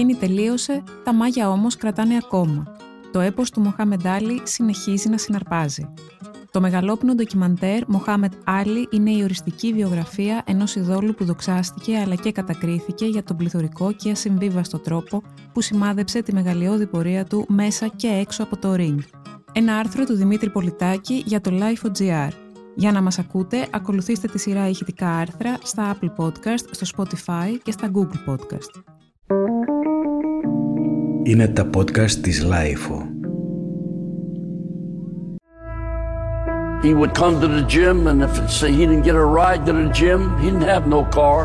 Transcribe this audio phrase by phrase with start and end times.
[0.00, 2.76] γίνει τελείωσε, τα μάγια όμως κρατάνε ακόμα.
[3.12, 5.88] Το έπος του Μοχάμεντ Άλλη συνεχίζει να συναρπάζει.
[6.50, 12.32] Το μεγαλόπνο ντοκιμαντέρ Μοχάμετ Άλλη είναι η οριστική βιογραφία ενός ειδόλου που δοξάστηκε αλλά και
[12.32, 18.08] κατακρίθηκε για τον πληθωρικό και ασυμβίβαστο τρόπο που σημάδεψε τη μεγαλειώδη πορεία του μέσα και
[18.08, 18.98] έξω από το ring.
[19.52, 22.30] Ένα άρθρο του Δημήτρη Πολιτάκη για το Life.gr.
[22.74, 27.70] Για να μας ακούτε, ακολουθήστε τη σειρά ηχητικά άρθρα στα Apple Podcast, στο Spotify και
[27.70, 28.89] στα Google Podcast.
[31.29, 32.89] Είναι τα podcast της Life.
[36.83, 39.73] He would come to the gym, and if say he didn't get a ride to
[39.73, 41.39] the gym, he didn't have no car.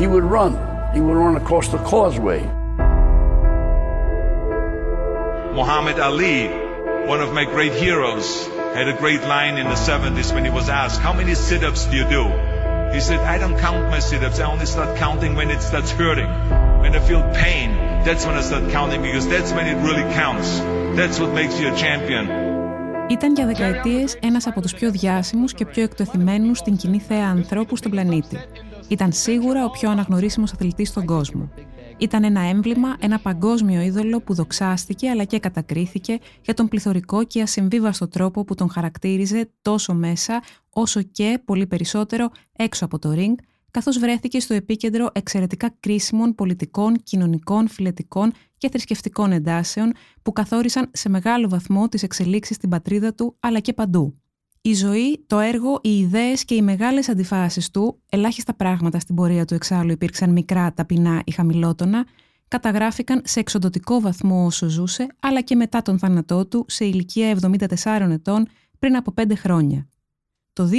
[0.00, 0.52] He would run.
[0.94, 2.42] He would run across the causeway.
[5.58, 6.48] Muhammad Ali,
[7.12, 10.68] one of my great heroes, had a great line in the 70s when he was
[10.68, 12.24] asked, How many sit ups do you do?
[12.92, 14.40] He said, I don't count my sit ups.
[14.40, 16.30] I only start counting when it starts hurting.
[16.82, 17.70] When I feel pain,
[18.05, 20.49] That's when I start counting because that's when it really counts.
[20.99, 22.25] That's what makes you a champion.
[23.09, 27.75] Ήταν για δεκαετίες ένας από τους πιο διάσημους και πιο εκτεθειμένους στην κοινή θέα ανθρώπου
[27.75, 28.37] στον πλανήτη.
[28.87, 31.49] Ήταν σίγουρα ο πιο αναγνωρίσιμος αθλητής στον κόσμο.
[31.97, 37.41] Ήταν ένα έμβλημα, ένα παγκόσμιο είδωλο που δοξάστηκε αλλά και κατακρίθηκε για τον πληθωρικό και
[37.41, 43.35] ασυμβίβαστο τρόπο που τον χαρακτήριζε τόσο μέσα όσο και, πολύ περισσότερο, έξω από το ring,
[43.75, 51.09] καθώς βρέθηκε στο επίκεντρο εξαιρετικά κρίσιμων πολιτικών, κοινωνικών, φιλετικών και θρησκευτικών εντάσεων που καθόρισαν σε
[51.09, 54.19] μεγάλο βαθμό τις εξελίξεις στην πατρίδα του αλλά και παντού.
[54.61, 59.45] Η ζωή, το έργο, οι ιδέες και οι μεγάλες αντιφάσεις του, ελάχιστα πράγματα στην πορεία
[59.45, 62.05] του εξάλλου υπήρξαν μικρά, ταπεινά ή χαμηλότονα,
[62.47, 67.37] καταγράφηκαν σε εξοντοτικό βαθμό όσο ζούσε, αλλά και μετά τον θάνατό του σε ηλικία
[67.83, 68.47] 74 ετών
[68.79, 69.87] πριν από 5 χρόνια.
[70.55, 70.69] Το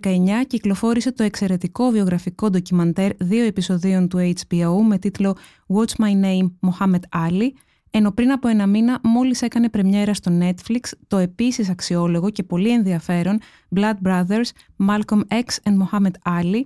[0.00, 6.50] 2019 κυκλοφόρησε το εξαιρετικό βιογραφικό ντοκιμαντέρ δύο επεισοδίων του HBO με τίτλο What's My Name
[6.68, 7.48] Mohammed Ali,
[7.90, 12.70] ενώ πριν από ένα μήνα μόλις έκανε πρεμιέρα στο Netflix το επίσης αξιόλογο και πολύ
[12.70, 13.38] ενδιαφέρον
[13.76, 14.48] Blood Brothers
[14.88, 16.62] Malcolm X and Mohammed Ali,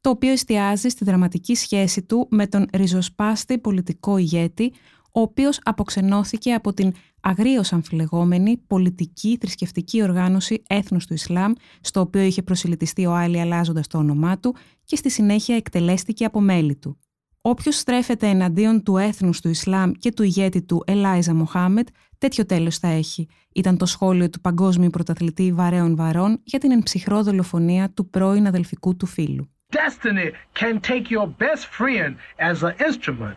[0.00, 4.72] το οποίο εστιάζει στη δραματική σχέση του με τον ριζοσπάστη πολιτικό ηγέτη,
[5.16, 12.20] ο οποίος αποξενώθηκε από την αγρίως αμφιλεγόμενη πολιτική θρησκευτική οργάνωση έθνους του Ισλάμ, στο οποίο
[12.20, 16.98] είχε προσιλητιστεί ο Άλλη αλλάζοντας το όνομά του και στη συνέχεια εκτελέστηκε από μέλη του.
[17.40, 21.88] Όποιος στρέφεται εναντίον του έθνους του Ισλάμ και του ηγέτη του Ελάιζα Μοχάμετ,
[22.18, 27.22] τέτοιο τέλος θα έχει, ήταν το σχόλιο του παγκόσμιου πρωταθλητή Βαρέων Βαρών για την εμψυχρό
[27.22, 29.50] δολοφονία του πρώην αδελφικού του φίλου.
[29.72, 33.36] Destiny can take your best friend as an instrument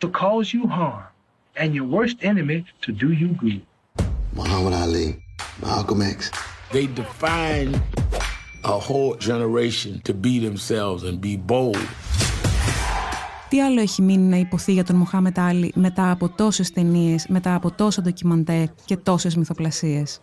[0.00, 1.16] to cause you harm
[1.60, 3.60] and your worst enemy to do you good.
[4.40, 5.08] Muhammad Ali,
[5.66, 6.18] Malcolm X.
[6.74, 7.70] They define
[8.64, 11.86] a whole generation to be themselves and be bold.
[13.48, 17.54] Τι άλλο έχει μείνει να υποθεί για τον Μοχάμετ Άλλη μετά από τόσες ταινίες, μετά
[17.54, 20.20] από τόσα ντοκιμαντέρ και τόσες μυθοπλασίες;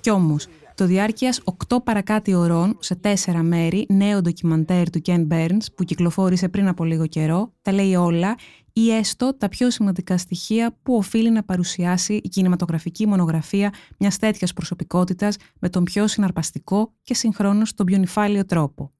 [0.00, 5.66] Κι όμως, το διάρκειας 8 παρακάτι ωρών σε 4 μέρη νέο ντοκιμαντέρ του Ken Burns
[5.76, 8.36] που κυκλοφόρησε πριν από λίγο καιρό, τα λέει όλα
[8.72, 14.52] ή έστω τα πιο σημαντικά στοιχεία που οφείλει να παρουσιάσει η κινηματογραφική μονογραφία μιας τέτοιας
[14.52, 18.92] προσωπικότητας με τον πιο συναρπαστικό και συγχρόνως τον πιο νυφάλιο τρόπο.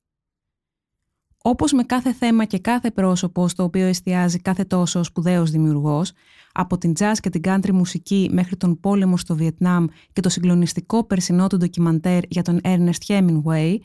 [1.42, 6.12] Όπως με κάθε θέμα και κάθε πρόσωπο στο οποίο εστιάζει κάθε τόσο σπουδαίος δημιουργός,
[6.52, 11.04] από την jazz και την country μουσική μέχρι τον πόλεμο στο Βιετνάμ και το συγκλονιστικό
[11.04, 13.76] περσινό του ντοκιμαντέρ για τον Ernest Hemingway,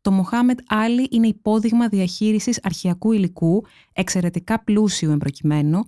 [0.00, 5.80] το Mohammed Ali είναι υπόδειγμα διαχείρισης αρχιακού υλικού, εξαιρετικά πλούσιου εμπροκειμένου,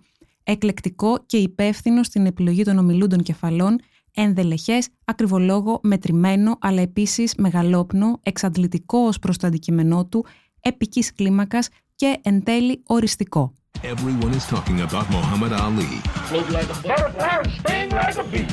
[0.43, 3.79] εκλεκτικό και υπεύθυνο στην επιλογή των ομιλούντων κεφαλών,
[4.15, 10.25] ενδελεχές, ακριβολόγο, μετρημένο, αλλά επίσης μεγαλόπνο, εξαντλητικό ως προς το αντικειμενό του,
[10.63, 13.53] επικής κλίμακας και εν τέλει οριστικό.
[13.83, 15.93] Everyone is talking about Muhammad Ali.
[16.29, 18.49] Float like a butterfly, sting like a bee.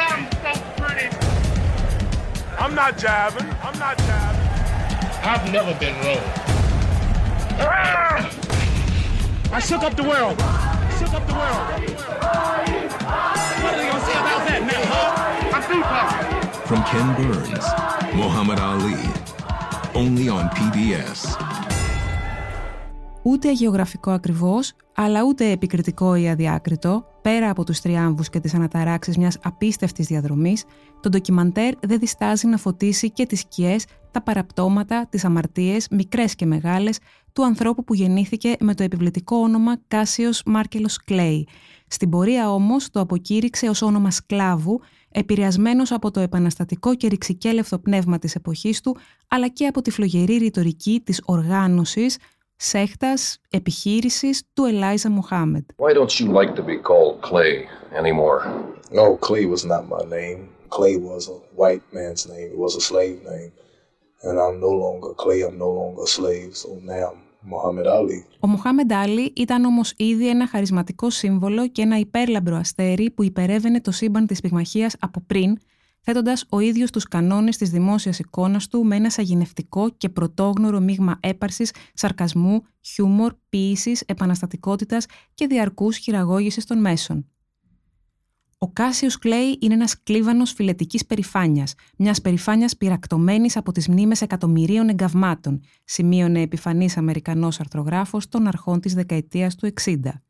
[0.00, 1.08] I'm so pretty.
[2.62, 3.48] I'm not jabbing.
[3.66, 4.48] I'm not jabbing.
[5.30, 6.26] I've never been wrong.
[9.56, 10.36] I shook up the world.
[10.98, 11.64] Shook up the world.
[13.62, 15.54] What are they gonna say about that now, huh?
[15.54, 16.28] I'm through talking.
[16.68, 17.66] From Ken Burns,
[18.22, 19.00] Muhammad Ali.
[19.96, 21.45] Only on PBS.
[23.28, 29.16] Ούτε γεωγραφικό ακριβώς, αλλά ούτε επικριτικό ή αδιάκριτο, πέρα από τους τριάμβους και τις αναταράξεις
[29.16, 30.64] μιας απίστευτης διαδρομής,
[31.00, 36.46] το ντοκιμαντέρ δεν διστάζει να φωτίσει και τις σκιές, τα παραπτώματα, τις αμαρτίες, μικρές και
[36.46, 36.98] μεγάλες,
[37.32, 41.48] του ανθρώπου που γεννήθηκε με το επιβλητικό όνομα Κάσιος Μάρκελος Κλέη.
[41.86, 44.80] Στην πορεία όμως το αποκήρυξε ως όνομα σκλάβου,
[45.10, 48.96] επηρεασμένος από το επαναστατικό και ρηξικέλευτο πνεύμα της εποχής του,
[49.28, 52.16] αλλά και από τη φλογερή ρητορική της οργάνωσης,
[52.56, 55.70] σέχτας, επιχείρησης του Ελάιζα Μοχάμετ.
[55.76, 57.54] Why don't you like to be called Clay
[58.00, 58.40] anymore?
[58.90, 60.40] No, Clay was not my name.
[60.76, 62.48] Clay was a white man's name.
[62.54, 63.52] It was a slave name.
[64.26, 66.50] And I'm no longer Clay, I'm no longer a slave.
[66.62, 67.20] So now I'm
[67.52, 68.24] Muhammad Ali.
[68.40, 73.80] Ο Μοχάμεντ Άλλη ήταν όμως ήδη ένα χαρισματικό σύμβολο και ένα υπέρλαμπρο αστέρι που υπερεύαινε
[73.80, 75.58] το σύμπαν της πυγμαχίας από πριν
[76.06, 81.18] θέτοντας ο ίδιος τους κανόνες της δημόσιας εικόνας του με ένα σαγηνευτικό και πρωτόγνωρο μείγμα
[81.20, 87.26] έπαρσης, σαρκασμού, χιούμορ, ποιήσης, επαναστατικότητας και διαρκούς χειραγώγησης των μέσων.
[88.58, 94.88] Ο Κάσιος Κλέη είναι ένας κλίβανος φυλετική περηφάνειας, μιας περηφάνειας πυρακτωμένη από τις μνήμες εκατομμυρίων
[94.88, 100.25] εγκαυμάτων, σημείωνε επιφανής Αμερικανός αρθρογράφος των αρχών της δεκαετίας του 60.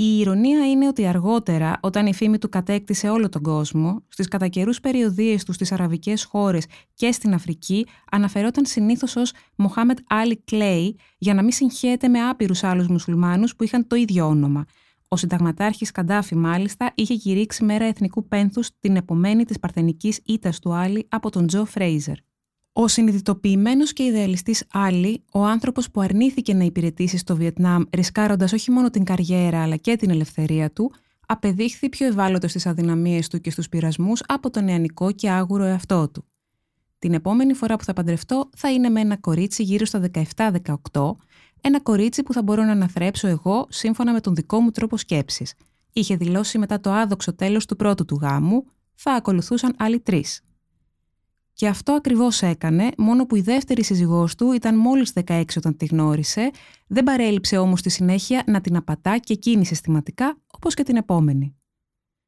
[0.00, 4.48] Η ηρωνία είναι ότι αργότερα, όταν η φήμη του κατέκτησε όλο τον κόσμο, στις κατά
[4.48, 10.96] καιρού περιοδίες του στις αραβικές χώρες και στην Αφρική, αναφερόταν συνήθως ως Μοχάμετ Άλλη Κλέη
[11.18, 14.64] για να μην συγχαίεται με άπειρους άλλους μουσουλμάνους που είχαν το ίδιο όνομα.
[15.08, 20.74] Ο συνταγματάρχης Καντάφη, μάλιστα, είχε κηρύξει μέρα εθνικού πένθους την επομένη της παρθενικής ήττας του
[20.74, 22.27] Άλλη από τον Τζο Φρέιζερ.
[22.80, 28.70] Ο συνειδητοποιημένος και ιδεαλιστής Άλλη, ο άνθρωπος που αρνήθηκε να υπηρετήσει στο Βιετνάμ, ρισκάροντας όχι
[28.70, 30.92] μόνο την καριέρα αλλά και την ελευθερία του,
[31.26, 36.08] απεδείχθη πιο ευάλωτος στις αδυναμίες του και στους πειρασμούς από τον νεανικό και άγουρο εαυτό
[36.08, 36.24] του.
[36.98, 41.16] Την επόμενη φορά που θα παντρευτώ θα είναι με ένα κορίτσι γύρω στα 17-18,
[41.60, 45.54] ένα κορίτσι που θα μπορώ να αναθρέψω εγώ σύμφωνα με τον δικό μου τρόπο σκέψης.
[45.92, 48.64] Είχε δηλώσει μετά το άδοξο τέλος του πρώτου του γάμου,
[48.94, 50.42] θα ακολουθούσαν άλλοι τρεις.
[51.58, 55.86] Και αυτό ακριβώς έκανε, μόνο που η δεύτερη σύζυγός του ήταν μόλις 16 όταν τη
[55.86, 56.50] γνώρισε,
[56.86, 61.56] δεν παρέλειψε όμως στη συνέχεια να την απατά και εκείνη συστηματικά, όπως και την επόμενη.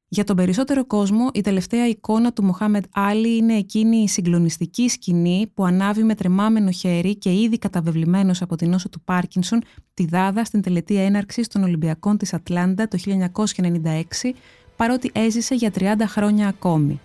[0.08, 5.50] Για τον περισσότερο κόσμο, η τελευταία εικόνα του Μοχάμεντ Άλι είναι εκείνη η συγκλονιστική σκηνή
[5.54, 9.62] που ανάβει με τρεμάμενο χέρι και ήδη καταβεβλημένος από τη νόσο του Πάρκινσον
[9.94, 14.32] τη δάδα στην τελετή έναρξης των Ολυμπιακών της Ατλάντα το 1996,
[14.76, 17.00] παρότι έζησε για 30 χρόνια ακόμη.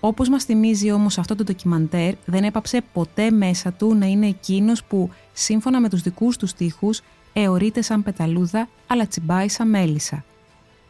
[0.00, 4.84] Όπως μας θυμίζει όμως αυτό το ντοκιμαντέρ, δεν έπαψε ποτέ μέσα του να είναι εκείνος
[4.84, 7.00] που, σύμφωνα με τους δικούς του στίχους,
[7.32, 10.24] εωρείται σαν πεταλούδα, αλλά τσιμπάει σαν μέλισσα.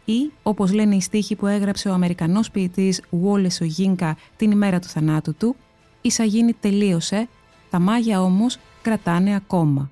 [0.05, 4.89] Ή, όπως λένε οι στίχοι που έγραψε ο Αμερικανός ποιητής Wallace Ογίνκα την ημέρα του
[4.89, 5.57] θανάτου του,
[6.01, 7.29] η σαγίνη τελείωσε,
[7.71, 9.91] τα μάγια όμως κρατάνε ακόμα.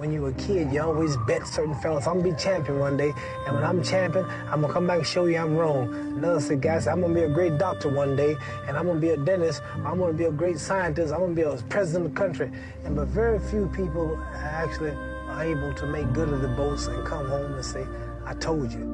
[0.00, 2.96] when you were a kid, you always bet certain fellas, I'm gonna be champion one
[2.96, 3.12] day,
[3.46, 5.94] and when I'm champion, I'm gonna come back and show you I'm wrong.
[6.18, 8.36] Another said, guys, I'm gonna be a great doctor one day,
[8.66, 11.42] and I'm gonna be a dentist, I'm gonna be a great scientist, I'm gonna be
[11.42, 12.50] a president of the country.
[12.84, 14.94] And but very few people actually
[15.30, 17.84] are able to make good of the boast and come home and say,
[18.26, 18.84] I told you.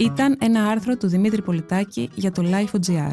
[0.00, 3.12] Ήταν ένα άρθρο του Δημήτρη Πολιτάκη για το Life.gr.